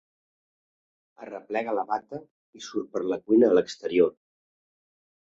Arreplega 1.25 1.77
la 1.81 1.85
bata 1.93 2.21
i 2.61 2.65
surt 2.71 2.93
per 2.97 3.05
la 3.13 3.23
cuina 3.29 3.55
a 3.55 3.59
l'exterior. 3.61 4.15